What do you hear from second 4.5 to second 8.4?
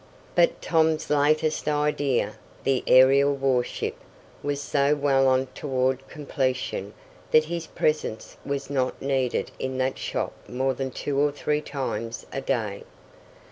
so well on toward completion that his presence